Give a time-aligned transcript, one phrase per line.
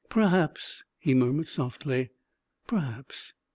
[0.09, 2.09] "Perhaps," he murmured softly,
[2.65, 3.33] "perhaps!"